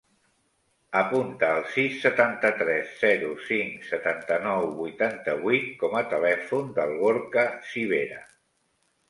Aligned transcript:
Apunta 1.01 1.49
el 1.57 1.67
sis, 1.73 1.99
setanta-tres, 2.05 2.95
zero, 3.01 3.29
cinc, 3.49 3.85
setanta-nou, 3.91 4.65
vuitanta-vuit 4.81 5.69
com 5.85 5.99
a 6.01 6.03
telèfon 6.17 6.75
del 6.81 6.97
Gorka 7.05 7.47
Civera. 7.71 8.21